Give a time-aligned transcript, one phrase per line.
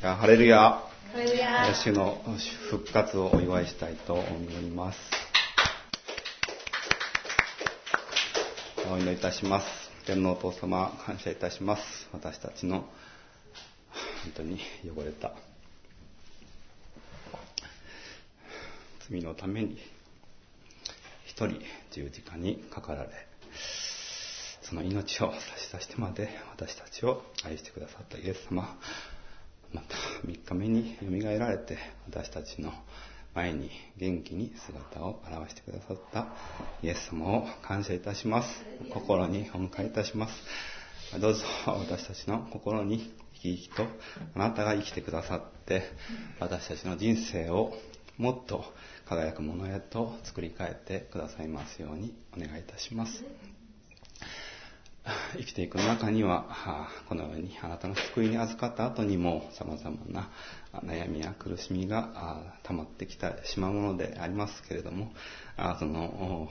[0.00, 0.80] いやハレルヤ。
[1.74, 2.22] 主の
[2.70, 4.22] 復活をお祝いしたいと思
[4.60, 4.98] います。
[8.88, 9.66] お祈りいたします。
[10.06, 11.82] 天皇お父様感謝いたします。
[12.12, 12.84] 私たちの
[14.22, 15.32] 本当に汚れた。
[19.10, 19.78] 罪のために
[21.26, 21.60] 一人
[21.90, 23.10] 十字架にかかられ
[24.62, 28.78] その命を差し出してまで私たちを愛してくださったイエス様
[29.72, 29.96] また
[30.26, 32.72] 3日目によみがえられて私たちの
[33.34, 36.28] 前に元気に姿を現してくださった
[36.82, 38.64] イエス様を感謝いたします。
[38.92, 40.34] 心にお迎えいたします。
[41.20, 43.86] どうぞ私たちの心に生き生きと
[44.34, 45.82] あなたが生きてくださって
[46.38, 47.72] 私たちの人生を
[48.18, 48.64] もっと
[49.06, 53.24] 輝くものへと作り変えてくださいますようにお願いいたします
[55.36, 60.30] 生きていく中にはこのようにあなたの救いに預かった後にも様々な
[60.72, 65.12] 悩みや苦しみが溜まってきてしまうものでありますけれども
[65.78, 66.48] その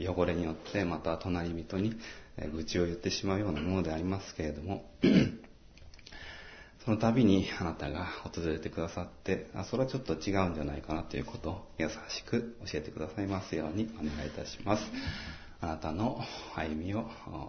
[0.00, 1.94] 汚れによってまた隣人に
[2.52, 4.84] 愚痴を言ってしまうようなものでありますけれども
[6.84, 14.82] その度にあなたが訪れてくださってあそれはちょっと違うんじゃないかなということを優しく教えてくださいますようにお願いいたします。
[15.64, 16.18] あなたの
[16.56, 17.04] 歩みを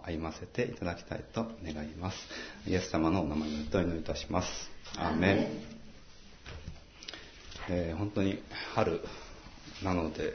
[0.06, 2.18] 歩ませていただきたいと願います。
[2.64, 4.70] イエス様のお名前によってお祈りいたします。
[4.96, 5.48] アーメン。
[7.68, 8.40] えー、本当に
[8.72, 9.00] 春
[9.82, 10.32] なので、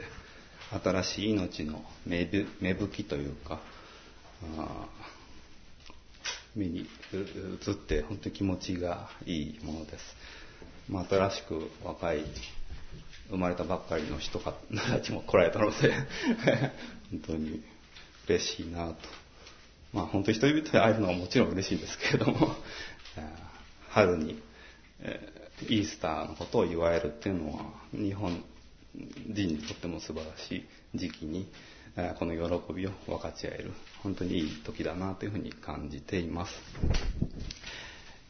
[0.84, 3.60] 新しい命の芽吹きというか、
[6.54, 10.16] 目に映って本当に気持ちがいいものです。
[10.90, 12.26] まあ、新しく若い
[13.30, 14.52] 生まれたばっかりの人た
[15.02, 15.94] ちも来られたので
[17.10, 17.62] 本当に
[18.28, 18.94] 嬉しいなと。
[19.92, 22.56] まあ本当に人々で会えるのはもちろん嬉しいんですけれども、
[23.90, 24.40] 春に
[25.00, 28.42] え、イースターのことを祝えるっていうのは日本
[29.28, 31.48] 人にとっても素晴らしい時期に
[31.96, 36.52] えこの喜びを分かち合える本当にいい時だなというふうに感じています。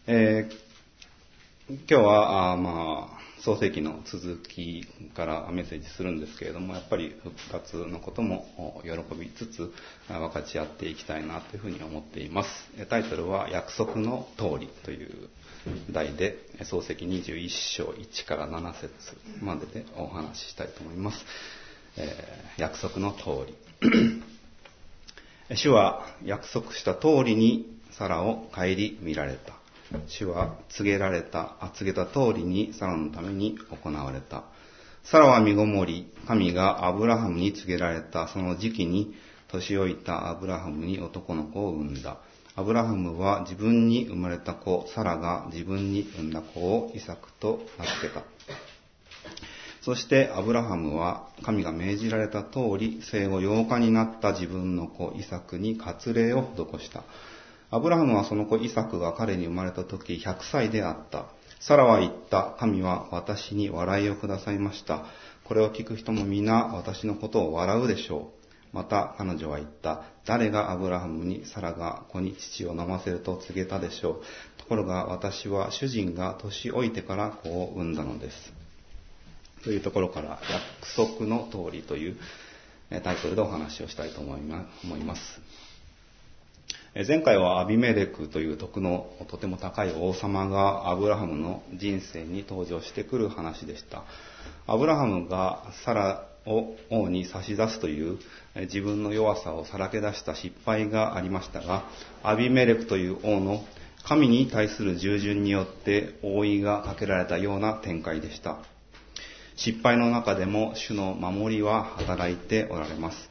[0.07, 4.87] えー、今日はあまあ創世記の続き
[5.17, 9.73] からメッセージするんですけれども、やっぱり復活のことも喜びつつ
[10.09, 12.49] 分かち合っていきたいなというふうに思っています。
[12.91, 15.29] タイトルは約束の通りという
[15.91, 18.91] 題で、創世記21章1から7節
[19.43, 21.25] まででお話ししたいと思います。
[21.97, 23.55] えー、約束の通り。
[25.57, 28.63] 主は約束した通りにサラを顧
[29.01, 29.60] みられた。
[30.07, 34.45] 主は告げられた、告げた通りにサラのために行われた。
[35.03, 39.15] サラは身ごもり、神がアブラハムに告げられたその時期に、
[39.49, 42.19] 年老いたアブラハムに男の子を産んだ。
[42.57, 48.23] アブラハムは自分に生まれた子、サラが自分に産んだ子をイサクと名付けた。
[49.83, 57.03] そしてアブラハムは神が命じられた通り、生後8日になった自分の子イサクに割礼を施した。
[57.73, 61.27] アブラハムはその子イサクが彼に生まれた時100歳であった。
[61.61, 62.57] サラは言った。
[62.59, 65.05] 神は私に笑いをくださいました。
[65.45, 68.33] これを聞く人も皆私のことを笑うでしょ
[68.73, 68.77] う。
[68.77, 70.03] また彼女は言った。
[70.27, 74.23] 誰がアブラハムにサラが子に父を飲ませると告げたでしょう。
[74.59, 78.53] ところが私は主人が年老いてから子を産んだのです。
[79.63, 82.17] というところから約束の通りという
[83.05, 84.67] タイトルでお話をしたいと思いま
[85.15, 85.41] す。
[86.93, 94.03] 前回はアビメレクという徳のとても高い王様がアブラハムの人生に登場してくる話でした。
[94.67, 98.19] アブラハムがサラを王に差し出すという
[98.57, 101.85] 自分の弱さをさらけ出した失敗がありましたが、
[102.25, 103.63] アビメレクという王の
[104.03, 108.59] 神に対する従順によって覆いがかけられたような展開でした。
[109.55, 113.30] 失敗の中でも主の守りは働いておられます。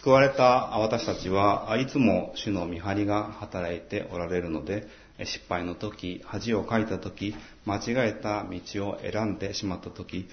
[0.00, 4.86] 救われた私たちはいつも主の見張りが働いておられるので、
[5.22, 7.34] 失敗の時、恥をかいた時、
[7.66, 10.28] 間違えた道を選んでしまった時、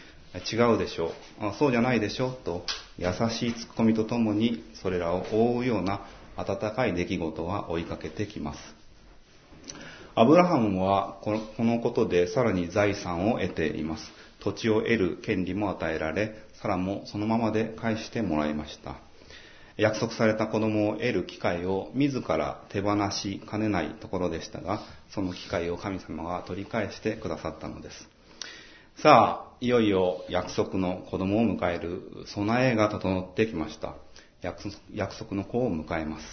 [0.49, 1.11] 違うでしょう、
[1.57, 2.63] そうじゃないでしょうと
[2.97, 6.05] 優しいツッコミとともにそれらを覆うような
[6.37, 8.59] 温かい出来事は追いかけてきます。
[10.15, 14.03] アブラハムはこのことでさらに財産を得ています。
[14.39, 19.08] 土地を得る権利も与えられ、サラもそのままで返してもらいました。
[19.79, 28.09] 約束された子供を得る機会を自ら手放しかねないところでしたが、その機会を神様が取り返してくださったのです。
[29.01, 33.95] さあ、いよいよ約束の子供を迎える備えが整ってきました。
[34.41, 36.25] 約束の子を迎えます。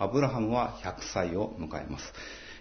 [0.00, 2.12] アブラハムは100歳を迎えます。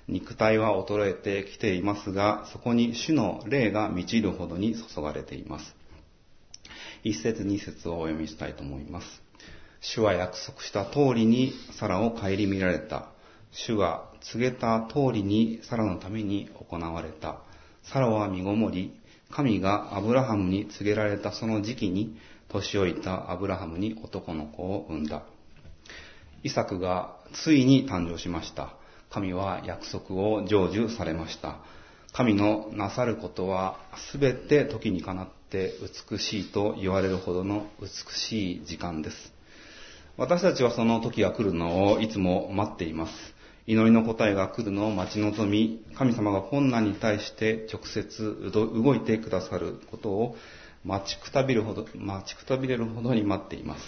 [0.07, 5.75] 肉体は衰えてきていますが、そこに主の霊が満ちるほどに注がれています。
[7.03, 9.28] 一節二節をお読みしたいと思います。
[9.81, 13.09] 主は約束した通りにサラを顧みられた。
[13.51, 17.41] 主が告げた通りにサラのために行われた。
[17.83, 18.99] サラは身ごもり、
[19.31, 22.17] 神がアブラハムに告げられたその時期に、
[22.49, 25.23] 年老いたアブラハムに男の子を産んだ。
[26.43, 28.73] イサクがついに誕生しました。
[29.09, 31.59] 神は約束を成就されました。
[32.11, 33.79] 神のなさることは
[34.11, 35.73] すべて時にかなって
[36.11, 39.38] 美しいと言われるほどの美しい時間です。
[40.19, 43.13] 私たちはその時が来るのをいつも待っています。
[43.67, 50.35] 祈りの答えが来るのを待ち望み、神様が困難に対して直接動いてくださることを
[50.83, 53.81] 待ちくたびるほど、待ちくたびれるほどに待っています。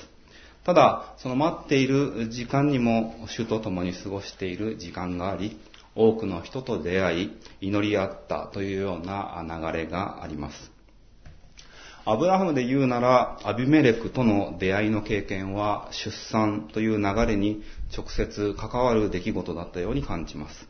[0.64, 5.60] ただ、その待っている時間にも主と共に過ごしている時間があり、
[5.96, 10.72] 多くの人と出会い、祈り合ったというような流れがあります。
[12.04, 17.62] アブラハムで言うなら、アビメレクとの出会いの経験は出産という流れに
[17.96, 20.68] 直接関わる出来事だったように感じます。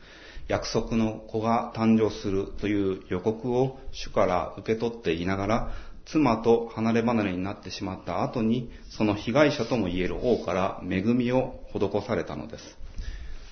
[0.50, 5.72] 約束の子が誕生するという予告を主から受け取っていながら、
[6.06, 12.78] 妻と離れ離れになってしまった後に、その被害者とも言える王から恵みを施されたのです。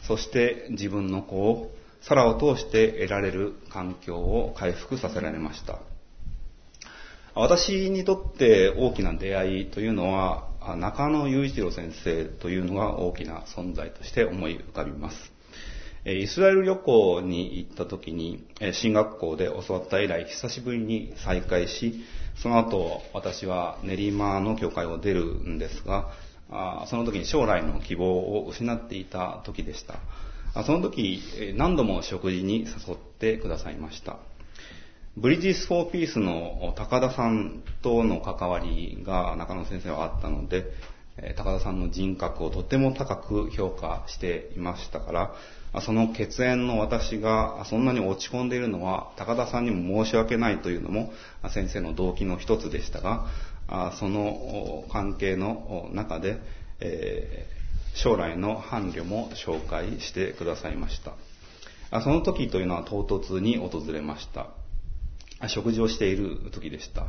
[0.05, 1.71] そして自分の子を、
[2.01, 5.79] サラを通して得られる環境を回復させられました。
[7.35, 10.47] 私にとって大きな出会いというのは、
[10.77, 15.31] 中野雄一郎先生というのが大きな存在として思い浮かびます。
[16.05, 18.43] イスラエル旅行に行った時に、
[18.73, 22.03] 神学校で教わった以来、久しぶりに再会し、
[22.41, 26.09] その後、私は練馬の教会を出るんですが、
[26.87, 30.63] その時に将来の希望を失っていた時でした。
[30.63, 31.21] その時、
[31.55, 34.17] 何度も食事に誘ってくださいました。
[35.17, 40.65] ブリッジス・フォー・ピースの高田さんとの関わりが中野先生はあったので、
[41.35, 45.11] 高田さんの人格をとても高く評価していましたか
[45.73, 51.11] ら、その血縁の私がそんなに落ち込んでいるのは高田さんにも申し訳ないというのも
[51.53, 53.25] 先生の動機の一つでしたが、
[53.99, 56.37] その関係の中で、
[56.79, 57.45] え
[57.95, 62.01] 将来の伴侶も紹介してくださいました。
[62.01, 64.49] その時というのは唐突に訪れました。
[65.47, 67.05] 食事をしている時でした。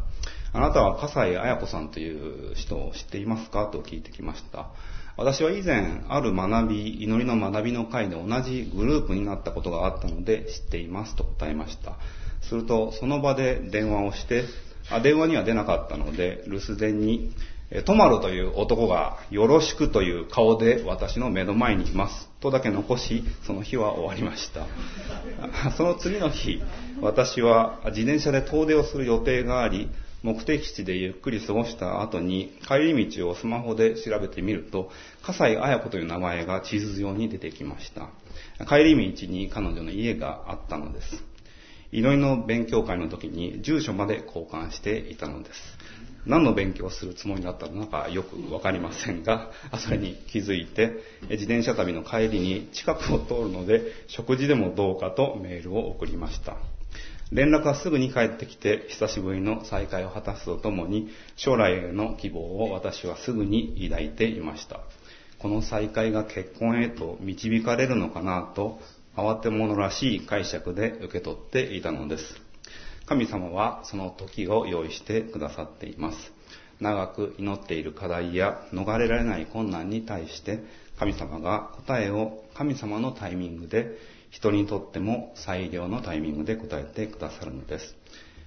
[0.52, 3.66] あなたは笠井彩子さんという人を知っていますか？
[3.66, 4.70] と聞いてきました。
[5.16, 11.96] 私は以前、ある学び、祈りの学びの会で同じグループになったことがあったので知っていますと答えました。
[12.48, 14.44] すると、その場で電話をして、
[14.90, 17.32] あ電話には出なかったので、留守電に、
[17.84, 24.66] トマルという男がよろしくという顔で私の目の前にいますとだけ残し、その日は終わりました。
[25.76, 26.62] その次の日、
[27.00, 29.88] 私は自転車で遠出をする予定があり、
[30.22, 34.90] 目的地でゆっくり過ごした後に帰り道をスマホで調べてみると、
[35.22, 38.08] 笠井彩子という名前が地図上に出てきました。
[38.66, 41.22] 帰り道に彼女の家があったのです。
[41.92, 45.60] 祈りの勉強会の時に住所まで交換していたのです。
[46.26, 50.92] 何の勉強をするつもりだったのかよくわかりませんが、 それに気づいて、
[51.30, 56.56] 自転車旅の帰りに近くを通るので、食事でもどうかとメールを送りました。
[57.32, 64.80] 連絡はすぐに帰ってきて、久しぶりの再会を果たすとともに、将来への希望を私はすぐに抱いていました。
[65.38, 68.80] この再会が結婚へと導かれるのかなと、
[69.16, 72.49] 慌て者らしい解釈で受け取っていたのです。
[73.10, 76.32] 神様はその時を用意してくださっています。
[76.78, 80.60] 長く祈っている課題や逃れられない困難に対して
[80.96, 83.98] 神様が答えを神様のタイミングで
[84.30, 87.96] 人にとっても最良のタイミングで答えてくださるのです。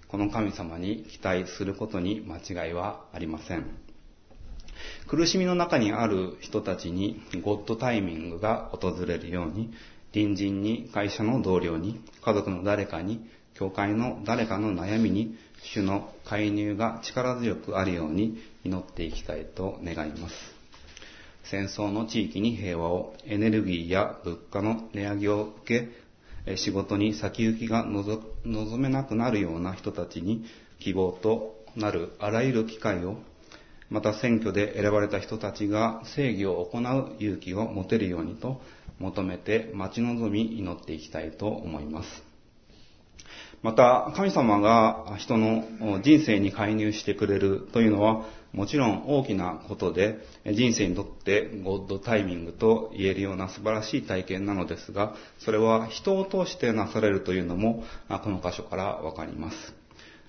[0.07, 3.65] この神様に期待することに間違いはありません。
[5.09, 9.73] 苦しみの中にある人たちにゴッドタイミングが訪れるように、
[10.13, 20.35] 隣人に、会社の同僚に、家族の誰かに教会の誰かの悩みに主の介入が力強くあるように祈っていきたいと願います。
[21.43, 25.89] 戦争の地域に平和を、エネルギーや物価の値上げを受
[26.45, 30.45] け、仕事に先行きが望めなくなるような人たちに
[30.79, 33.17] 希望となるあらゆる機会を、
[33.89, 38.61] また選挙で選ばれた人たちが正義を行う勇気を持てるようにと
[38.99, 42.32] 求めて待ち望み祈っていきたいと思います。
[43.63, 45.63] また、神様が人の
[46.03, 59.73] 人生に介入してくれるというのは、もちろん大きなことで、人生にとってゴッドタイミングと言えるような素晴らしい体験なのですが、それは人を通してなされるというのも、この箇所からわかります。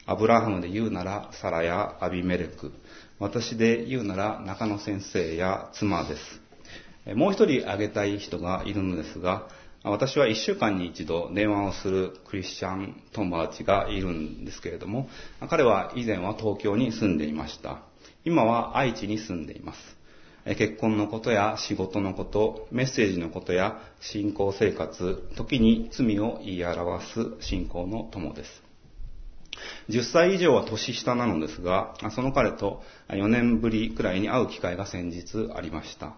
[0.06, 2.72] アブラハムで言うなら、サラやアビメレク。
[3.18, 7.16] 私で言うなら、中野先生や妻です。
[7.16, 9.48] もう一人挙げたい人がいるのですが、
[9.84, 15.10] 私は一週間に一度電話をするクリスチャン友達がいるんですけれども、
[15.50, 17.82] 彼は以前は東京に住んでいました。
[18.24, 19.78] 今は愛知に住んでいます。
[20.56, 28.62] 結婚のことや仕事のこと、メッセージのことや信仰生活、時に罪を言い表す信仰の友です。
[29.90, 36.14] 10歳以上は年下なのですが、その彼と4年ぶりくらいに会う機会が先日ありました。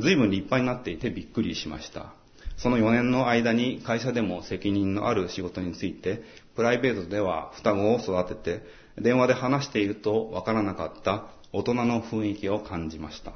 [0.00, 2.12] 随分立派になっていてびっくりしました。
[2.58, 6.22] その4年の間に会社でも責任のある仕事について、
[6.56, 8.62] プライベートでは双子を育てて、
[9.00, 13.32] 電話で話しているとわからなかった大人の雰囲気を感じました。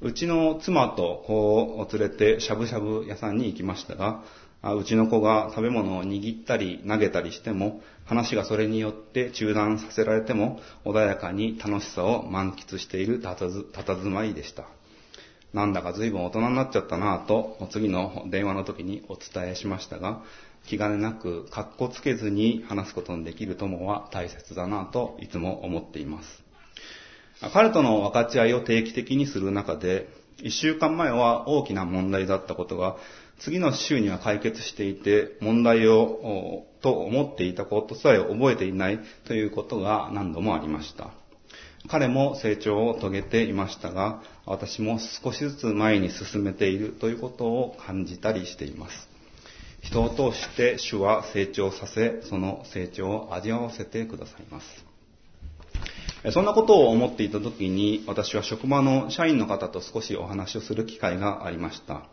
[0.00, 4.22] うちの妻と子を連れてしゃぶしゃぶ屋さんに行きましたが、
[4.62, 14.64] うちの子が食べ物を握ったり投げたりしても、話がそれによって中断させられても、穏やかに楽しさを満喫している佇まいでした。
[15.56, 20.20] なんだか随分大人になっちゃったなぁと、次の電話の時にお伝えしましたが、
[20.66, 26.44] 気兼ねなく、かっこつけずに話すことのできる友は大切だなぁといつも思っています。
[27.54, 30.10] 彼との分かち合いを定期的にする中で、
[30.42, 32.98] 一週間前は大きな問題だったことが、
[33.38, 41.12] 次の週には解決していて、問題を、と思っていたことさえ覚えていないということが何度もありました。
[41.88, 49.08] 彼も成長を遂げていましたが、私も少しずつ前に進めているということを感じたりしています。
[49.82, 54.86] 人を通して主は成長させ、その成長を味わわせてくださいます。
[56.32, 62.08] そんなことを思っていた時に、私は職場の社員の方と少しお話をする機会がありました。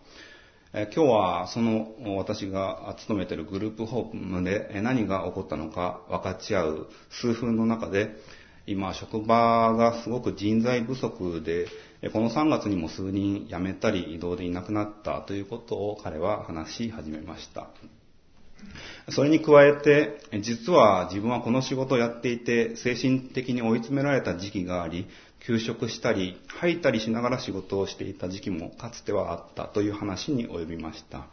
[0.74, 1.88] 今日はその
[2.18, 8.16] 私が勤めているグループホームで何が起こったのか分かち合う数分の中で、
[8.66, 11.68] 今、職場がすごく人材不足で、
[12.12, 17.68] この3月にも数人辞めたり移動でいなくなったということを彼は話し始めました。
[19.10, 25.08] それに加えて、実は自分はこの仕事をやっていて、精神的に追い詰められた時期があり、
[25.46, 31.28] 休職したり、吐いたりしながら仕事をしていた時期もかつてはあったという話に及びました。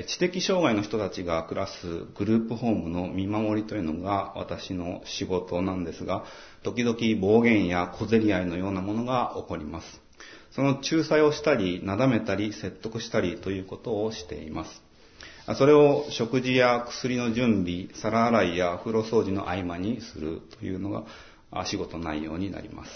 [0.00, 6.24] 知的障害の人たちが暮らすグループホームの見守りというのが私の仕事なんですが、
[6.62, 10.00] 時々暴言や小競り合いのようなものが起こります。
[10.52, 14.82] その仲裁をしたり、なだめたり、説得したりということをしています。
[15.56, 21.04] それを食事や薬の準備、皿洗いや風呂掃除の合間にするというのが
[21.66, 22.90] 仕事内容になります。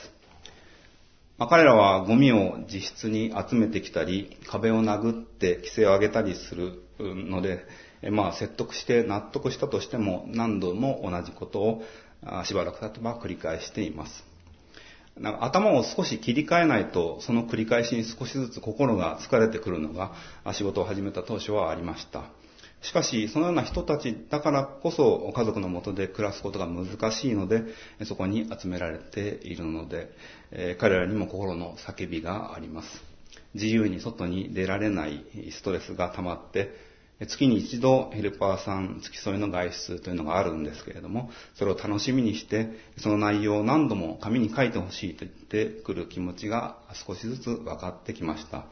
[1.39, 7.65] ま、彼らはゴミを自室に集めてきたり、壁を殴って規制を上げたりするので、
[8.11, 11.83] まあ、説得して納得したとしても何度も同じことを
[12.45, 14.25] しばらく経てば繰り返しています。
[15.19, 20.13] なんか頭を少し切り替えないと、その繰り返しに少しずつ心が疲れてくるのが
[20.53, 22.25] 仕事を始めた当初はありました。
[22.83, 27.63] しかし、そのような人たちだからこそ家族のもとで暮らすことが難しいので、
[28.05, 30.11] そこに集められているので、
[30.53, 33.16] え彼らにも心の叫びがあります。
[33.57, 36.71] 自由に外に出られないストレスが溜まって、
[37.19, 48.67] 月に一度ヘルパーさん付き添いの外出というのがあるんですけれども、それを楽しみにして、その内容を何度も紙に書いてほしいと言ってくる気持ちが少しずつ分かってきました。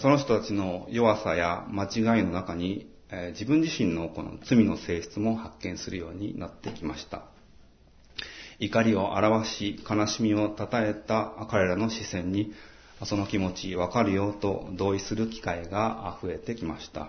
[0.00, 2.90] その人たちの弱さや間違いの中に
[3.30, 7.22] 自分自身のこの罪の性質も発見するようになってきました。
[8.58, 12.52] 怒りを表し、悲しみを称えた彼らの視線に、
[13.04, 17.08] その気持ちわかるよと同意する機会が増えてきました。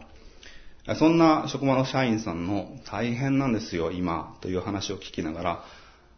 [0.95, 5.63] そんな職場の社員さんの大変なんですよ、今、という話を聞きながら、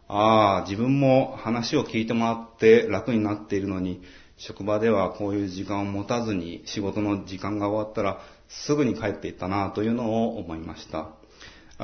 [0.07, 4.01] ああ、自分も話を聞いてもらって楽になっているのに、
[4.37, 11.09] 職場ではこういう時間を持たずに仕事の時間が終わったらすぐに帰っていったなというのを思いました。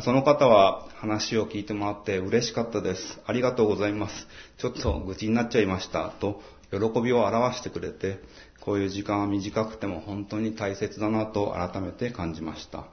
[0.01, 3.20] その方は話を聞いてもらって嬉しかったです。
[3.25, 4.27] ありがとうございます。
[4.58, 6.10] ちょっと愚痴になっちゃいました。
[6.20, 8.19] と喜びを表してくれて、
[8.62, 12.86] こういう時間は短くても本当に大切だなと改めて感じました。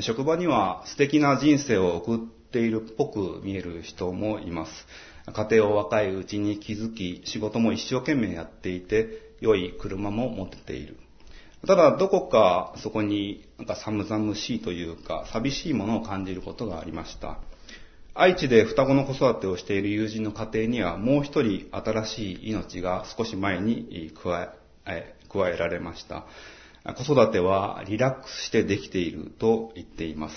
[0.00, 4.86] 職場には素敵な人生を送っているっぽく見える人もいます。
[5.32, 10.96] 家庭を若いうちに築き、仕事も一生懸命やっていて、良い車も持っている。
[11.66, 17.38] ただ、どこかそこになんか寒々しいというか、寂しいものを感じることがありました。
[18.18, 24.54] 愛知で双子の子育てをしている友人の家庭には、もう一人新しい命が少し前に加
[24.86, 26.24] え加えられました。
[26.94, 30.34] 子育てはリラックスしてできていると言っています。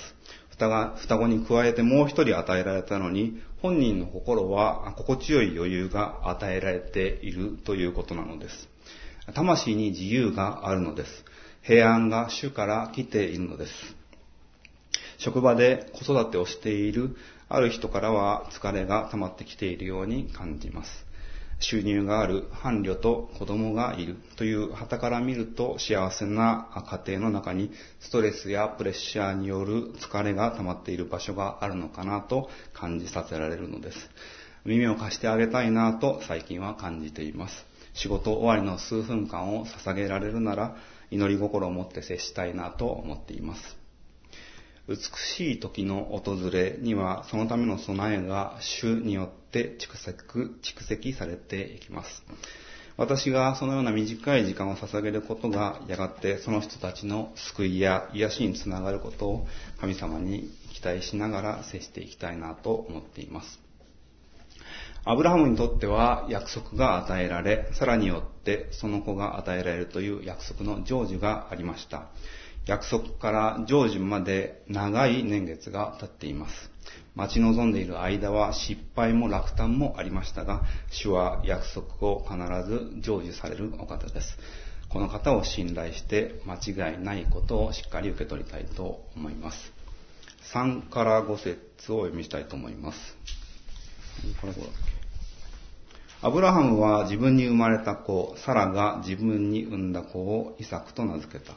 [0.49, 8.67] 双子に加えてもう一人与えられたのに、本人の心は心地よい余裕が与えられているということなのです。
[9.33, 11.23] 魂に自由があるのです。
[11.61, 13.71] 平安が主から来ているのです。
[15.17, 17.15] 職場で子育てをしている
[17.49, 21.09] ある人からは疲れが溜まってきているように感じます。
[21.59, 33.97] 収入がある伴侶と子供がいるという旗から見ると幸せな家庭の中にストレスやプレッシャーによる疲れが溜まっている場所があるのかなと感じさせられるのです。
[34.63, 37.65] 耳を貸してあげたいなと最近は感じています。
[37.93, 40.75] 仕事終わりの数分間を捧げられるなら
[41.11, 43.78] 祈り心を持って接したいなと思っています。
[44.89, 44.97] 美
[45.37, 50.17] しい時の訪れにはそのための備えが主によって蓄積
[50.63, 52.23] 蓄積されていきます。
[52.97, 59.47] 私がそのような短い時間を捧げることがやがてその人たちの救いや癒しにつながることを
[59.79, 63.59] 神様に期待しながら接していきたいなと思っています。
[65.05, 72.09] アブラハムにとっては約束が与えられ、さらによってその子が与えられるという約束の成就がありました。
[72.65, 76.71] 約束から成就まで長い年月が経っています。
[77.15, 80.61] 待ち望んでいる間は失敗も落胆もありましたが、
[80.91, 82.37] 主は約束を必
[82.69, 84.37] ず成就されるお方です。
[84.89, 89.71] この方を信頼して間違いないことをしっかり受け取りたいと思います。
[90.53, 93.17] 3から5節を読みしたいと思います。
[96.21, 101.53] アブラハムは自分に生まれた子、サラが自分に産んだ子をイサクと名付けた。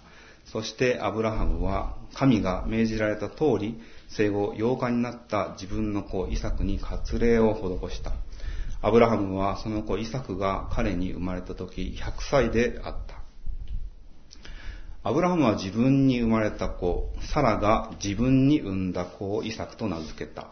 [0.53, 3.81] そしてアブラハムは神が命じられた通り、
[4.11, 8.13] 生後8日になった自分の子イサクに割礼を施した。
[8.83, 13.23] アブラハムはその子イサクが彼に生まれた時100歳であった。
[15.09, 20.49] アブラハムは自分に生まれた子、サラが自分に産んだ子をイサクと名付けた。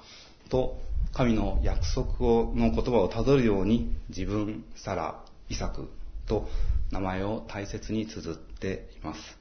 [0.49, 0.81] と、
[1.13, 5.91] 神の約束をの言葉をたどるように自分、サラ、イサク
[6.27, 6.49] と
[6.91, 9.41] 名前を大切に綴っています。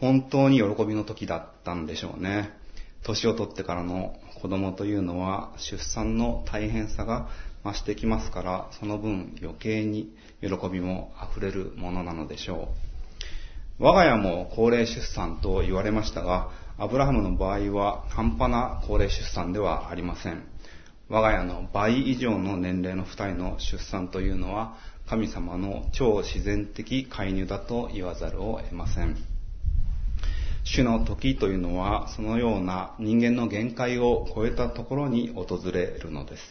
[0.00, 2.50] 本当に喜びの時だったんでしょうね。
[3.02, 7.28] 年を取ってからの子供というのは出産の大変さが
[7.64, 12.68] 増してきますから、その分余計に喜びも溢れるものなのでしょ
[13.80, 13.84] う。
[13.84, 20.44] 我が家も高齢出産と言われましたが、アブラハムの場合は半端な高齢出産ではありません。
[21.08, 24.76] 我が家の倍以上の年齢の二人の出産というのは
[25.08, 29.35] 神様の超自然的介入だと言わざるを得ません。
[30.68, 36.42] 主の時というのは、そのような人間の限界を超えたところに訪れるのです。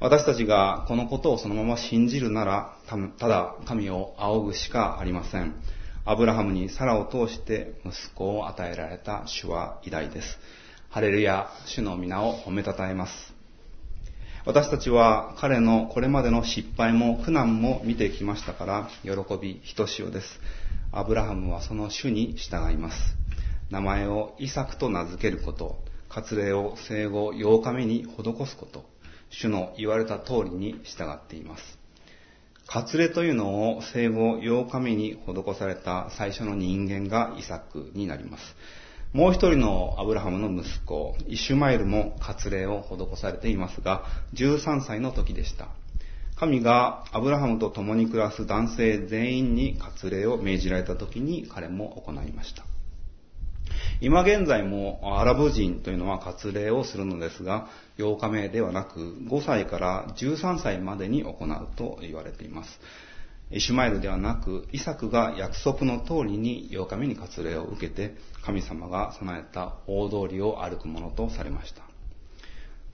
[0.00, 2.76] 私たちがこのことをそのまま信じるなら、
[3.18, 5.54] ただ神を仰ぐしかありません。
[6.04, 10.38] アブラハムにサラを通して息子を与えられた主は偉大です。
[10.90, 13.12] ハレルヤ、主の皆を褒めたたえます。
[14.46, 20.40] 私たちは彼のこれまでの失敗も苦難も見てきましたから、喜びひとしおです。
[20.90, 23.27] アブラハムはその主に従います。
[23.70, 25.78] 名前をイサクと名付けること、
[26.08, 28.84] 割礼を生後8日目に施すこと、
[29.30, 31.78] 主の言われた通りに従っています。
[32.66, 38.56] 割礼というのを生後8日目に施された最初の人間がイサクになります。
[39.12, 44.04] もう一人のアブラハムの息子、イシュマエルも割礼を施されていますが、
[44.34, 45.68] 13歳の時でした。
[46.36, 52.64] 神がアブラハムと共に暮らす男性全員に割礼を命じられた時に彼も行いました。
[54.00, 62.80] 今現在もアラブ人というのは割礼をするのですが、8日目ではなく5歳から13歳までに行うと言われています。
[63.50, 71.82] イシュマエルではなく、イサクが約束の通りに8日目に割礼を受けて、神様が備えた大通りを歩くものとされました。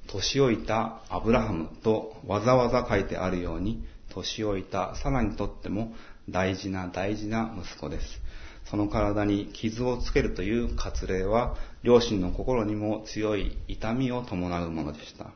[0.06, 5.92] 年老いたアブラハムとわざわざ書いてあるように、年老いたサラにとっても
[6.30, 8.23] 大事な大事な息子です。
[8.64, 15.32] その体に傷をつけるという割礼は、両親の心にも強い痛みを伴うものでした。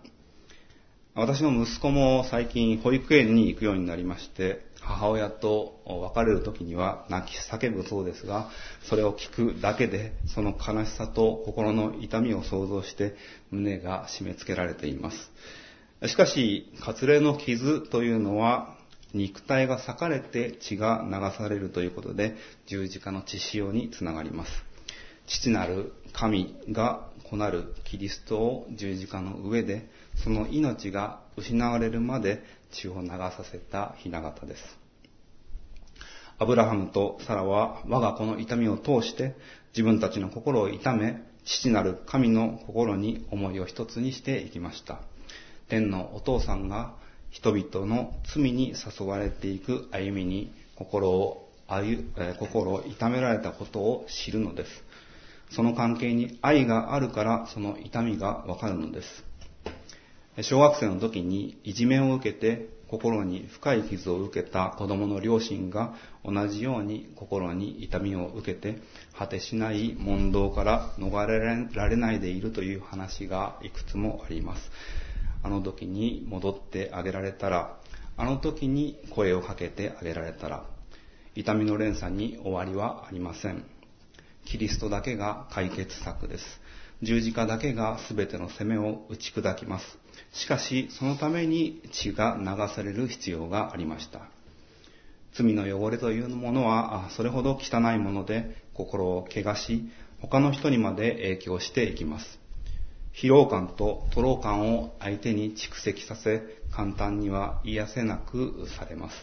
[1.15, 8.51] 私の息子も最近保育園に行くようになりまして、母親と別れる時には泣き叫ぶそうですが、
[8.89, 13.17] それを聞くだけで、その悲しさと心の痛みを想像して
[13.51, 16.09] 胸が締め付けられています。
[16.09, 18.78] しかし、割礼の傷というのは、
[19.15, 24.51] 肉体が裂かれて血が流されるということで十字架の血潮につながります。
[25.27, 29.89] 父なる神が子なるキリストを十字架の上で
[30.23, 32.43] その命が失われるまで
[32.73, 34.79] 血を流させた雛形です。
[36.39, 39.35] アブラハムとサラは我が子の痛みを通して
[39.73, 45.01] 自分たちの心を痛め父なる神の心に思いを一つにしていきました。
[45.69, 46.95] 天のお父さんが
[47.31, 51.49] 人々の罪に誘われていく歩みに心を
[52.39, 54.71] 心を痛められたことを知るのです。
[55.51, 59.25] その関係に愛があるからその痛みがわかるのです。
[60.43, 68.79] 小学生の時にいじめを受けて心に深い傷を受けた子供の両親が同じように心に痛みを受けて
[69.17, 74.71] 果てしない問答から逃れられないでいるという話がいくつもあります。
[75.43, 77.79] あの時に戻ってあげられたら、
[78.17, 80.65] あの時に声をかけてあげられたら、
[81.35, 83.65] 痛みの連鎖に終わりはありません。
[84.45, 86.45] キリストだけが解決策です。
[87.03, 89.99] 十字架だけが全ての責めを打ち砕きます。
[90.33, 94.23] しかし、そのために血が流される必要がありました。
[95.33, 99.89] 罪の汚れというものは、それほど汚いもので、心を汚し、
[100.21, 102.41] 他の人にまで影響していきます。
[103.21, 109.17] 疲労感と徒労感を相手に蓄積させ、簡単には癒せなくされます。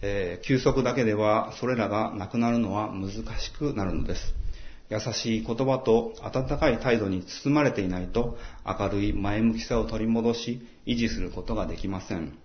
[0.00, 3.10] えー、休息だけではそれらがなくなるのは難
[3.40, 4.34] しくなるのです。
[4.90, 12.38] 優しい言葉と温かい態度に包まれていないと明るい前向きさを取り戻し維持することができません。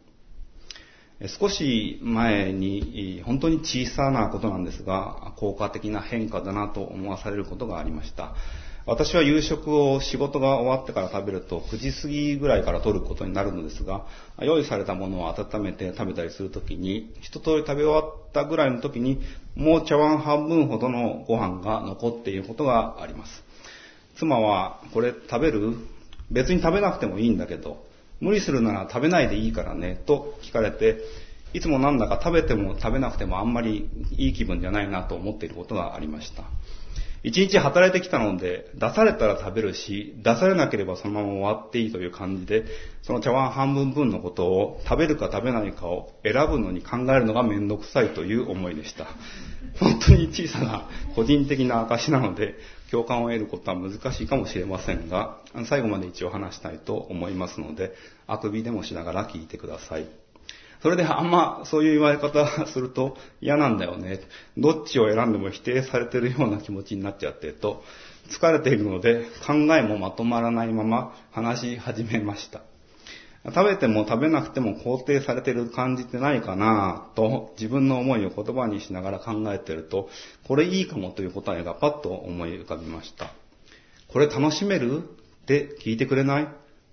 [1.28, 8.34] 少し前に本当に小さなことなんですが効果的な変化だなと思わされることがありました。
[8.88, 14.06] 私は夕食を仕事が終わってから食べると9時過ぎぐらいから取ることになるのですが、
[14.39, 19.22] 用意されたものを温めて食べたりするときに、一通り食べ終わったぐらいの時に、
[19.56, 23.44] もう茶碗半分ほどのご飯が残っていることがあります。
[24.17, 25.76] 妻は、これ食べる？
[26.32, 27.86] 別に食べなくてもいいんだけど、
[28.20, 31.02] 無理するなら食べないでいいからね、と聞かれて、
[31.54, 36.44] いつもなんだか食べても食べなくてもあんまりいい気分じゃないなと思っていることがありました。
[37.23, 42.65] 一日働いてきたので、出されたら食べるし、出されなければそのまま終わっていいという感じで、
[43.03, 49.05] その茶碗半分分のことを食べるか食べないかを選ぶのに考えるのがめんどくさいという思いでした。
[49.79, 52.55] 本当に小さな個人的な証なので、
[52.89, 55.38] 共感を得ることは難しいかもしれませんが、
[55.69, 57.93] 最後まで一応話したいと思いますので、
[58.25, 60.20] あくびでもしながら聞いてください。
[60.82, 64.20] それであんまそういう言われ方すると嫌なんだよね。
[64.58, 67.84] どっちを選んでも否定されてるような気持ちになっちゃってと、
[68.30, 72.62] 疲れているので考えもまとまらないまま話し始めました。
[73.44, 80.10] 食べても食べなくても肯定されてる感じてないかなと自分の思いを言葉にしながら考えてると、
[80.48, 83.32] これいいかもという答えがパッと思い浮かびました。
[84.08, 85.00] これ楽しめる？
[85.00, 86.48] って聞いてくれない？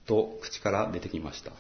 [0.07, 1.53] と口から出てきました。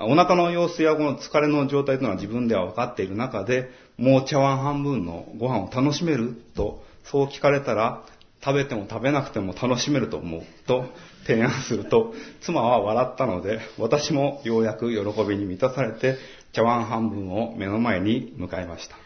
[0.00, 8.04] お腹の様子やこの疲れの状態というのは自分では分かっている中で、もう茶碗半分のご飯を楽しめると、そう聞かれたら、
[8.44, 10.84] 食べても食べなくても楽しめると思うと
[11.26, 16.16] 提案すると、妻は笑ったので、私もようやく喜びに満たされて、
[16.52, 18.96] 茶碗半分を目の前に迎えました。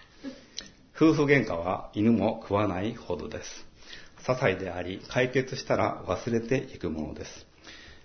[0.95, 3.67] 夫婦喧嘩は犬も食わないほどです。
[4.25, 7.52] 些細であり、解決したら忘れていくものです。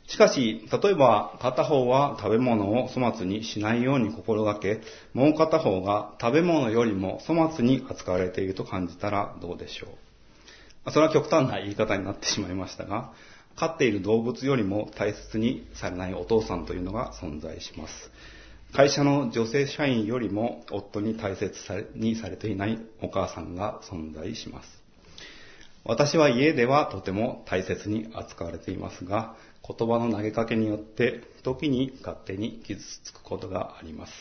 [0.08, 4.80] しかし、例えば片方は食べ物を粗末にしないように心がけ、
[5.14, 9.88] もう片方が食べ物よりも粗末に扱われていると感じたらどうでしょ
[10.86, 10.92] う？
[10.92, 13.12] それは極端な言い方になってしまいましたが、
[13.58, 18.10] 飼っている動物よりも大切にされないお父さんというのが存在します。
[18.74, 24.70] 会社の女性社員よりも夫に大切にされていないお母さんが存在します。
[25.84, 29.36] 私は家ではとても大切に扱われていますが、
[29.68, 34.14] 言葉の投げかけによって時に勝手に傷つくことがあります。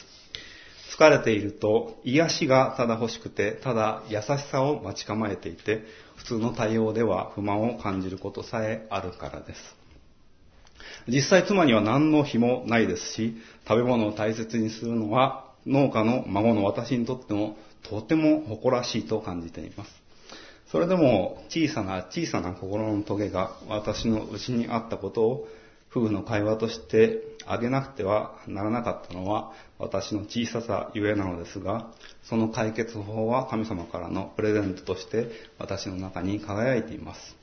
[0.96, 5.84] 疲れていると癒しがただ欲しくて、ただ優しさを待ち構えていて、
[6.16, 9.76] 普通の対応では不満を感じることさえあるからです。
[11.08, 13.36] 実際妻には何の日もないですし、
[13.68, 20.05] 食べ物を大切にするのは農家の孫の私にとってもとても誇らしいと感じています。
[20.70, 25.48] それでも小さな小さな心の棘が私の内にあったことを
[25.90, 31.90] 夫婦の会話としてあげなくてはならなかったのは私の小ささゆえなのですが、
[32.24, 37.36] その解決法は神様からのプレゼントとして私の中に輝いています。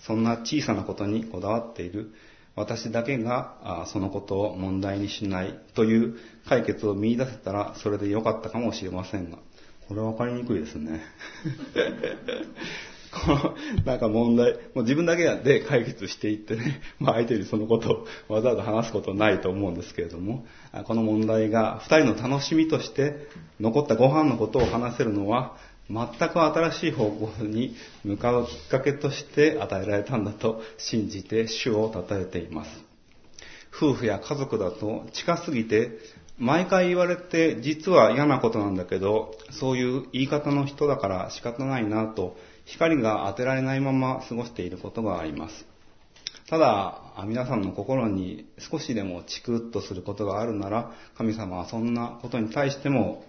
[0.00, 2.12] そんな小さなことにこだわっている
[2.54, 6.16] 私だけがそのことを問題にしないという
[6.48, 9.38] 解決を見出せたらそれで良かったかもしれませんが、
[9.88, 11.00] これは分かりにくいですね。
[13.10, 20.46] この、なんか問題、もう自分だけで解決していってね、 まあ相手にそのことをわざわざ話すことないと思うんですけれども、
[20.84, 23.28] この問題が二人の楽しみとして
[23.60, 25.56] 残ったご飯のことを話せるのは、
[25.90, 27.74] 全く新しい方向に
[28.04, 32.88] 向かうきっかけとして与えられたんだと信じて主を称えています。
[33.74, 35.98] 夫婦や家族だと近すぎて
[36.38, 45.66] 毎回言われて実は嫌なことなんだけど、そういう言い方の人だから仕方ないなと光が当てられないまま過ごしていることがあります。
[46.48, 53.24] ただ、皆さんの心に少しでもチクッとすることがあるなら、神様はそんなことに対しても、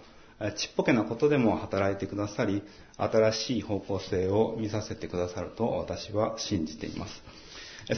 [0.56, 2.62] ちっぽけなことでも働いてくださり、
[2.96, 7.22] 新しい方向性を見させてくださると私は信じています。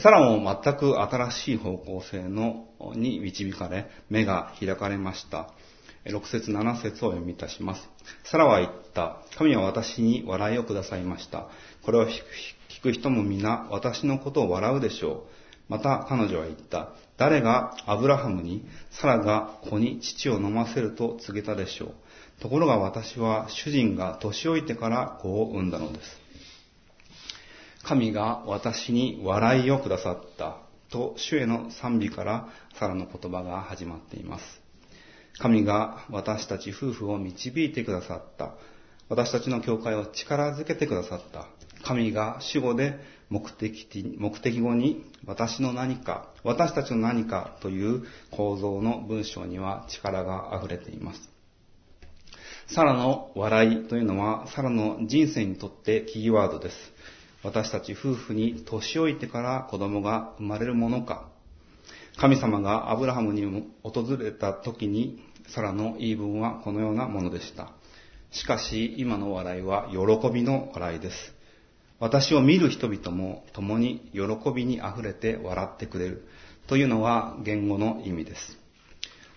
[0.01, 5.49] サラも全く新しい方向性のに導かれ、目が開かれました。
[6.05, 7.89] 6節7節を読みいたします。
[8.23, 9.21] サラは言った。
[9.37, 11.47] 神は私に笑いをくださいました。
[11.83, 15.43] これを聞く人も皆私のことを笑うでしょう。
[15.69, 16.89] また彼女は言った。
[17.17, 21.93] 誰がアブラハムにサラが子に父を飲ませると告げたでしょう。
[22.41, 26.22] ところが私は主人が年老いてから子を産んだのです。
[27.83, 30.57] 神が私に笑いをくださった
[30.89, 32.47] と主への賛美から
[32.79, 34.43] サラの言葉が始まっています。
[35.39, 38.53] 神が私たち夫婦を導いてくださった。
[39.09, 41.47] 私たちの教会を力づけてくださった。
[41.83, 51.29] 神が主語で目的目的語に私の何か、私たちの何かという構造の文章には力が溢れています。
[52.67, 56.75] サラの笑いというのはサラの人生にとってキーワードです。
[57.43, 61.27] 私たち夫婦に年老いてから子供が生まれるものか、
[62.17, 63.43] 神様がアブラハムに
[63.83, 65.19] 訪れた時に、
[65.53, 67.73] サラの言い分はこのようなものでした。
[68.31, 71.33] しかし、今の笑いは喜びの笑いです。
[71.99, 74.21] 私を見る人々も共に喜
[74.53, 76.27] びに溢れて笑ってくれる
[76.67, 78.57] というのは言語の意味です。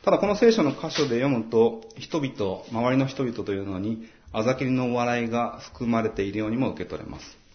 [0.05, 7.46] ただこの聖書の箇所で読むと、人々、周りの人々というのに、あざきりの笑いが含まれているようにも受け取れます。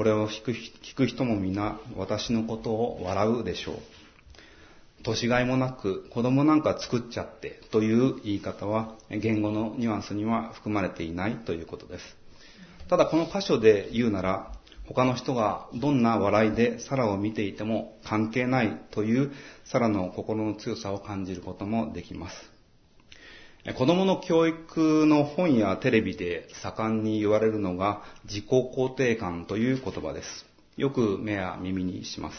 [0.00, 3.74] これを聞く聞く人も皆、私のことを笑うでしょう。
[5.02, 12.16] 年がいもなく子供なんか作っちゃってという言い方は言語のニュアンスには含まれていないということです。
[12.88, 14.52] ただこの箇所で言うなら
[14.86, 19.32] 他の人がどんな笑いでサラを見ていても関係ないという
[19.66, 22.59] サラの心の強さを感じることもできます。
[23.76, 30.46] 子供の教育の本やテレビで盛んに言われるのが自己肯定感という言葉です。
[30.76, 32.36] よく目や耳にします。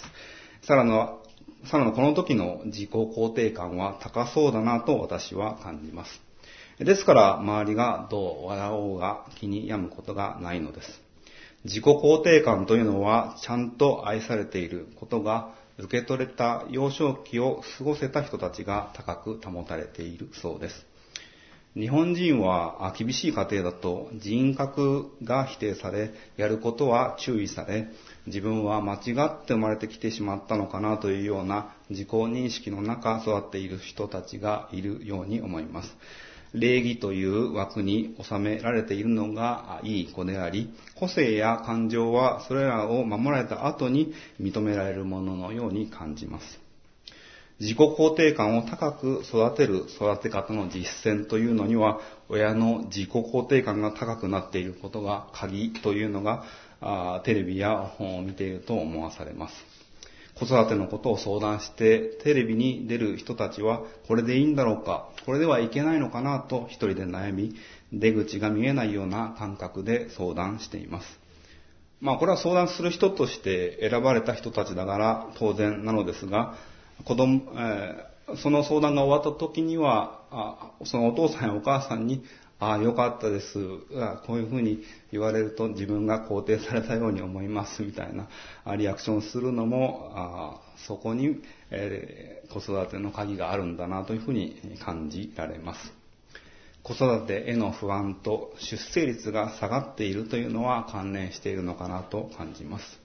[0.64, 1.22] サラの
[1.70, 6.22] サラのこの時の自己肯定感は高そうだなと私は感じます。
[6.80, 11.02] ですから周りがどう笑おうが気に病むことがないのです。
[11.66, 20.91] 自己肯定感というのはちゃんと愛されていることが受け取れた幼少期を過ごせた人たちが高く保たれているそうです。
[21.74, 27.88] 日本人は厳しい家庭だと人格が否定され、やることは注意され、
[28.28, 35.96] 自分は間違って生まれてきてしまったのかなというような自己認識の中育っている人たちがいるように思います。
[36.54, 46.61] 礼儀という枠に収められているのがいい子であり、個性や感情はそれらを守られた後に認められるもののように感じます。
[47.62, 56.44] 自己肯定感を高く育てる育て方の実践というのには、親の自己肯定感が高くなっていることが鍵というのが、
[56.82, 59.54] あテレビや本を見ていると思わされます。
[60.34, 67.54] 子育てのことを相談して、テレビに出る人たちは、これでいいんだろうか、これではいけないのかなと一人で悩み、
[67.94, 71.20] 出口が見えないような感覚で相談しています。
[72.00, 76.56] まあこれは相談する人として選ばれた人たちだから当然なのですが、
[77.06, 82.24] 子供、えー、その相談が終わった時には、あそのお父さんやお母さんに、
[82.60, 83.54] ああ、よかったです。
[84.28, 88.28] こういうふうに言われると自分が肯定されたように思いますみたいな
[88.76, 96.02] リアクションするのも、あそこに、えー、子育ての鍵があるんだなというふうに感じられます。
[96.84, 103.01] 子育てへの不安と出生率が下がっているというのは関連しているのかなと感じます。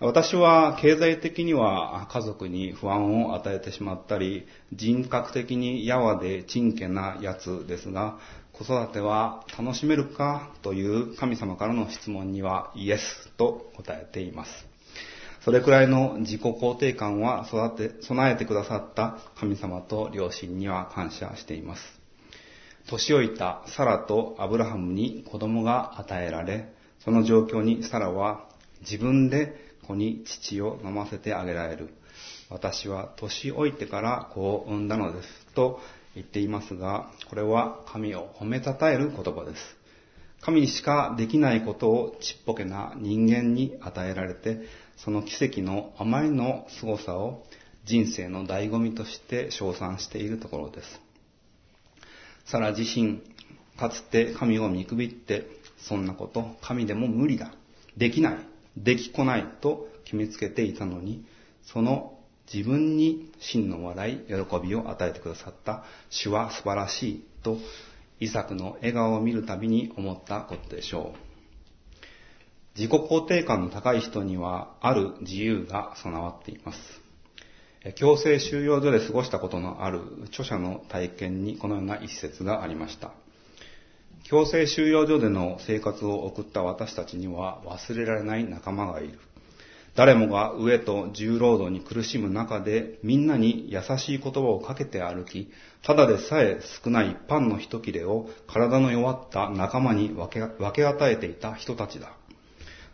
[0.00, 8.16] 私は経済的には家族に不安を与えてしまったり、人格的にやわでちんけなやつですが、
[8.52, 14.50] 子育ては楽しめるかという神様からの質問にはイエスと答えています。
[15.44, 21.82] それくらいの自己肯定感は育て、備えてくださった神様と両親には感謝しています。
[22.88, 28.44] 年老いたサラとアブラハムに子供が与えられ、その状況にサラは
[28.82, 31.88] 自分で子に父を飲ませてあげられる。
[32.50, 35.28] 私は年老いてから子を産んだのです。
[35.54, 35.80] と
[36.14, 39.76] 言っていますが、これは神を褒めたたえる言葉です。
[40.40, 44.60] 神にしかできないことをちっぽけな人間に与えられて、
[44.96, 47.44] その奇跡のあまりの凄さを
[47.84, 51.00] 人生の醍醐味として称賛しているところです。
[52.46, 53.20] サラ自身、
[53.78, 55.46] かつて神を見くびって、
[55.78, 57.52] そんなこと、神でも無理だ。
[57.96, 58.38] できない。
[58.82, 61.24] できこないと決めつけていたのに、
[61.62, 62.18] その
[62.52, 64.34] 自分に真の笑い、喜
[64.66, 67.58] びを与えてくださった主は素晴らしいと、
[68.20, 71.28] イサクの笑顔を見るたびに思ったことでしょう。
[72.78, 76.78] 自己肯定感の高い人にはある自由が備わっています。
[77.96, 83.12] 強制収容所で過ごしたことのある著者の体験にこのような一節がありました。
[84.28, 89.18] 強制収容所での生活を送った私たちには忘れられない仲間がいる。
[89.96, 95.50] 誰もが飢えと重労働に苦しむ中でみんなに優しい言葉をかけて歩き、
[95.82, 102.12] ただでさえ少ないパンの一切れを体の弱った仲間に分け分け与えていた人たちだ。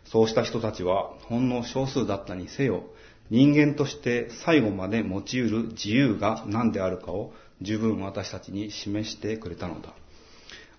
[0.05, 2.85] そうした人たちはほんの少数だったにせよ、
[3.29, 9.93] 人間として最後まで持ち得る自由が何であるかを十分私たちに示してくれたのだ。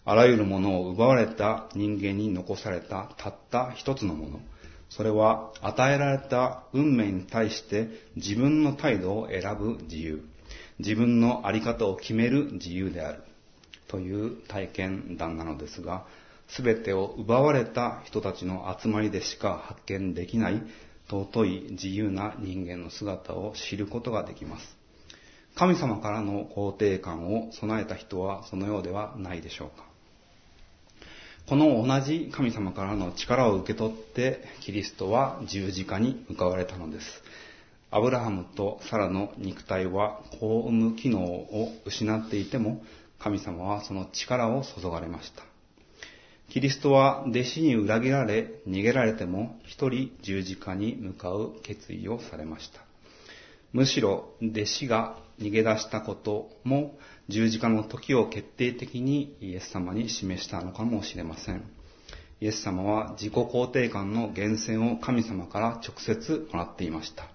[0.09, 4.40] あらゆるものを奪われた人間に残されたたった一つのもの。
[4.88, 10.25] それは与えられた運命に対して自分の態度を選ぶ自由。
[10.79, 13.25] 自分のあり方を決める自由である。
[13.88, 16.07] という体験談なのですが、
[16.47, 20.62] すべてを奪われた人たちの集まりでしか発見できない
[21.11, 24.77] 尊い自由な人間の姿を知ることができます。
[25.57, 29.95] 神様からの肯定感を備えた人はそのようではないでしょうか。
[31.48, 37.06] この同じ神様からの力を受け取ってキリストは十字架に向かわれたのです。
[37.92, 42.82] アブラハムとサラの肉体は子を産む機能を失っていても
[43.20, 45.44] 神様はその力を注がれました。
[46.50, 52.86] キリストは弟子に裏切られ、逃げられても一人十字架に向かう決意をされました。
[53.76, 61.62] むしろ弟子が逃げ出したことも十字架の時を決定的にイエス様に示したのかもしれません。
[62.40, 67.28] イエス様は自己肯定感の源泉を神様から直接もらっていました。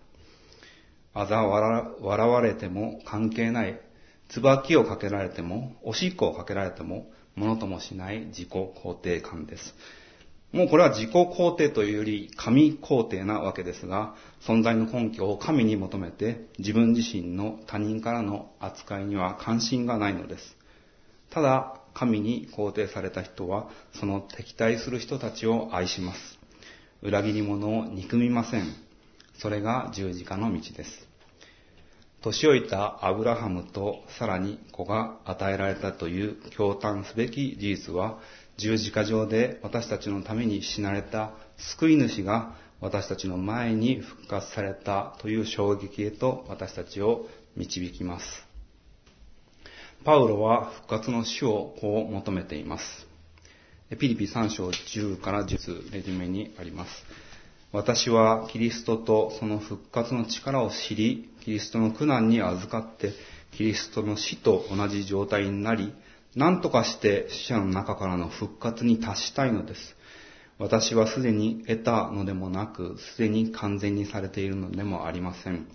[1.14, 3.80] あざ笑われても関係ない、
[4.30, 9.76] 椿をかけられても、おしっこをかけられても、ものともしない自己肯定感です。
[10.52, 20.58] もうこれは自己肯定というより神肯定なわけですが、存在の根拠を神に求めて自分自身の他人からの扱いには関心がないのです。
[21.30, 26.40] ただ、神に肯定された人は、その敵対する人たちを愛します。
[27.02, 28.68] 裏切り者を憎みません。
[29.40, 31.08] それが十字架の道です。
[32.22, 38.20] 年老いたアブラハムとさらに子が与えられたという驚嘆すべき事実は、
[38.62, 48.26] 十字架上で私たちのために死なれた救い主が私たちの前に復活されたという衝撃へと私たちを導きます。
[50.06, 52.84] パウロは復活の死をこう求めています。
[54.00, 56.92] ピリピ3章10から10レジュメにあります。
[57.72, 63.14] 私はキリストとその復活の力を知り、キリストの苦難に預かって、
[63.58, 65.94] キリストの死と同じ状態になり、
[66.36, 69.96] 何とかして死者の中からの復活に達したいのです。
[70.60, 75.68] 私はすでに得たのでもなく、すでに完全にされているのでもありません。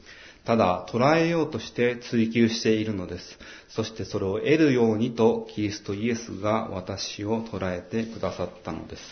[0.45, 3.39] ただ、捉えようとして追求しているのです。
[3.69, 9.03] そしてそれを得るようにと、キリストイエスが私を捉えてくださったのです。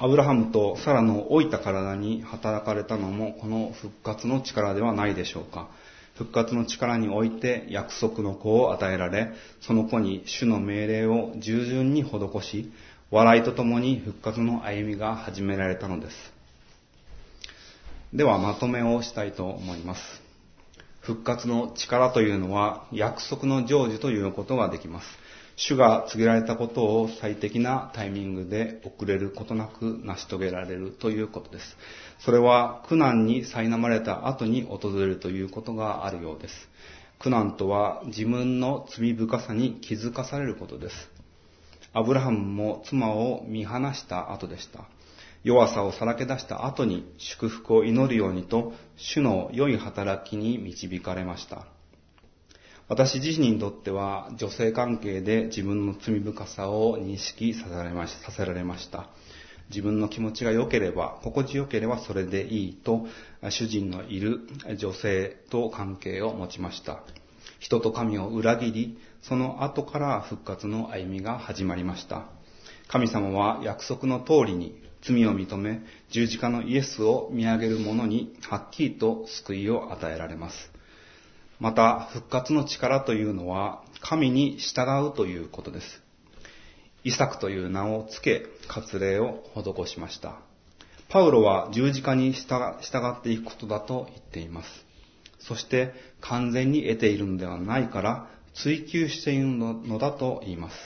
[0.00, 5.68] アブラハムとサラの老いた体に働かれたのも、この復活の力ではないでしょうか。
[6.14, 12.72] 復活の力において約束の子を与えられ、その子に主の命令を従順に施し、
[13.10, 16.16] 笑いとともに復活の歩みが始められたのです。
[18.12, 20.00] ではまとめをしたいと思います。
[21.00, 25.06] 復活の力というのは約束の成就ということができます。
[25.56, 31.76] 主が告げられたことを最適なタイミングで遅れることなく成し遂げられるということです。
[32.20, 36.54] それは苦難に苛まれた後に訪れるということがあるようです。
[37.18, 40.94] 苦難とは自分の罪深さに気づかされることです。
[41.92, 44.80] アブラハムも妻を見放した後でした。
[45.44, 51.66] 弱さをさらけ出した後に祝福を祈るようにと、主の良い働きに導かれました。
[52.88, 59.08] 私自身にとっては女性関係で自分の罪深さを認識させられました。
[59.70, 63.06] 自分の気持ちが良ければ、心地よければそれでいいと、
[63.50, 64.40] 主人のいる
[64.76, 67.02] 女性と関係を持ちました。
[67.58, 72.26] 人と神を裏切り、その後から復活の歩みが始まりました。
[72.88, 80.70] 神様は約束の通りに罪を認め、十字架のイエスを見上げる者にはっきりと救いを与えられます。
[81.58, 86.03] また、復活の力というのは、神に従うということです。
[87.04, 90.38] イサクという名を付け、割礼を施しました。
[91.10, 94.68] パウロは十字架に従っていくことだと言っています。
[95.38, 95.92] そして
[96.22, 100.76] 完全に得ているのではないから追求しているのだと言います。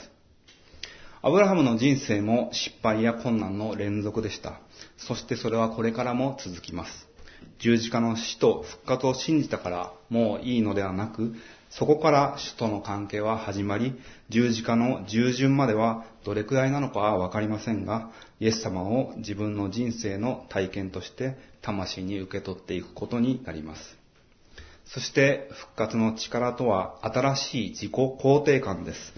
[1.21, 4.59] アブラハムの人生も失敗や困難の連続でした。
[4.97, 7.07] そしてそれはこれからも続きます。
[7.59, 11.33] 十字架の死と復活を信じたからもういいのではなく、
[11.69, 13.93] そこから主との関係は始まり、
[14.29, 18.09] 十字架の従順まではどれくらいなのかはわかりませんが、
[18.39, 23.97] イエス様を自分の人生の体験として魂に受け取っていくことになります。
[24.85, 29.13] そして復活の力とは新しい自己肯定感です。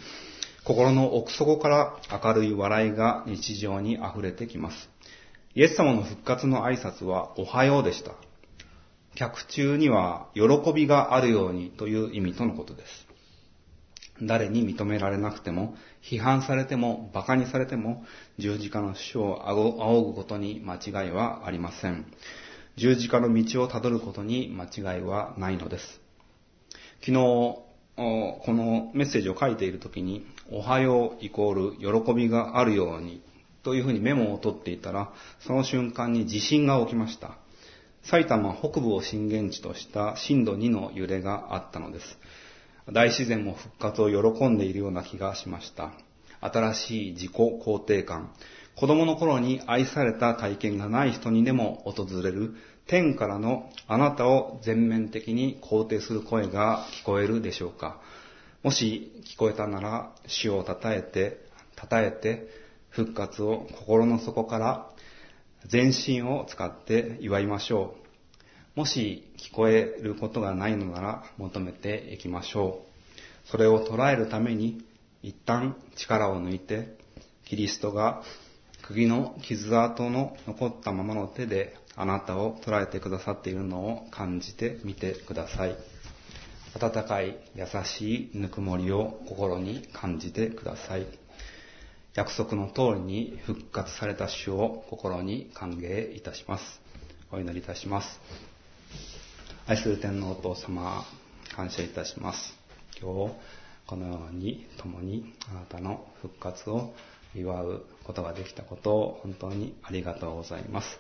[0.66, 4.90] 心の奥底から明るい笑いが日常に溢れてきます。
[5.56, 8.12] イエス様の復活の挨拶はおはようでした。
[9.22, 10.42] 客中には喜
[10.74, 13.08] びがあるようにという意味とのことです。
[14.24, 18.04] 誰に認められなくても、批判されても、馬鹿にされても、
[18.40, 22.08] 十字架の死を仰ぐことに間違いはありません。
[22.78, 26.02] 十字架の道をたどることに間違いはないのです。
[27.02, 27.66] 昨日、こ
[28.48, 33.22] のメッセージを書いているときに、おはようイコール喜びがあるように
[33.62, 37.38] というふうにメモを取っていたら、その瞬間に地震が起きました。
[38.04, 42.18] 埼玉北部を震源地とした震度2の揺れがあったのです。
[42.92, 45.92] 大自然も復活を喜んでいるような気がしました。
[46.42, 48.34] 新しい自己肯定感、
[48.76, 52.56] 子供の頃に愛された体験がない人にでも訪れる
[52.88, 58.02] 天からのあなたを全面的に肯定する声が聞こえるでしょうか
[58.64, 61.46] もし聞こえたなら主を称えて、
[61.78, 62.48] 称えて
[62.90, 64.90] 復活を心の底から
[65.68, 67.96] 全身を使って祝いましょ
[68.76, 68.80] う。
[68.80, 72.86] もし聞こえることがないのなら求めていきましょ
[73.46, 73.50] う。
[73.50, 74.86] それを捉えるために
[75.22, 76.98] 一旦力を抜いて
[77.46, 78.24] キリストが
[78.82, 85.76] 釘の傷跡の残ったままの手であなたを捉えてくださっているのを感じてみてください。
[86.74, 91.06] 温かい優しいぬくもりを心に感じてください。
[92.14, 96.82] 約束の通りに復活された主を心に歓迎いたします。
[97.32, 98.20] お祈りいたします。
[99.66, 101.06] 愛する天皇お父様、
[101.56, 102.54] 感謝いたします。
[103.02, 103.34] 今日、
[103.88, 106.94] このように共にあなたの復活を
[107.34, 111.00] 祝うことができたことを本当にありがとうございます。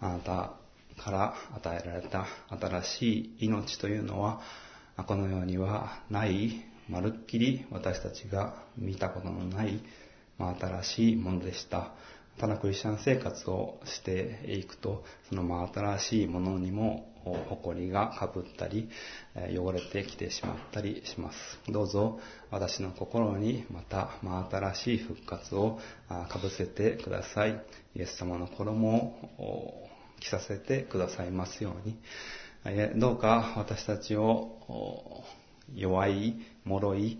[0.00, 0.52] あなた
[0.96, 4.40] から与えられた新しい命というのは、
[5.06, 9.80] この世にはない、まるっきり私たちが見たことのない
[10.40, 11.92] まあ、新しいものでした。
[12.38, 17.06] ただクリスチャン生活をしていくと、そのまあ新しいものにも
[17.50, 18.88] 埃がかぶったり、
[19.54, 21.36] 汚れてきてしまったりします。
[21.68, 22.18] どうぞ
[22.50, 25.78] 私の心にまた真新しい復活を
[26.08, 27.62] かぶせてください。
[27.94, 29.88] イエス様の衣を
[30.20, 31.98] 着させてくださいますように。
[32.98, 35.22] どうか私たちを
[35.74, 37.18] 弱い、脆い、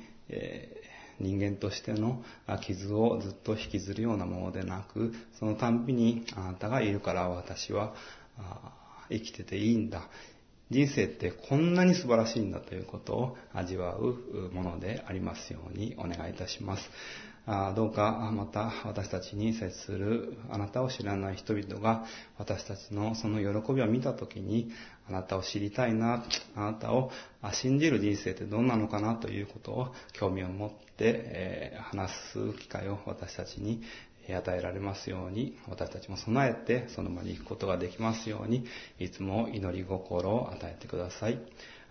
[1.21, 2.23] 人間としての
[2.63, 7.95] 傷をずっと引きずるようなものでなく、そのたんびにあなたがいるから私は
[9.11, 10.09] 生きてていいんだ。
[10.71, 16.91] 人生ってこんなに素晴らしいんだということを味わうものでありますようにお願いいたします。
[17.75, 22.05] どうかまた私たちに接するあなたを知らない人々が
[22.39, 24.71] 私たちのその喜びを見たときに
[25.09, 26.23] あなたを知りたいな、
[26.55, 27.11] あなたを
[27.53, 33.83] 信じる人生ってどんなのかなということを興味を持って、え話す機会を私たちに
[34.29, 38.65] 与えられますように、私たちも備えてその場に行くことができますように、
[38.99, 41.39] いつも祈り心を与えてください。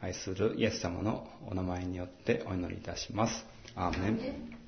[0.01, 3.45] 愛するイエス様のお名前によってお祈りいたします。
[3.75, 4.58] アーメン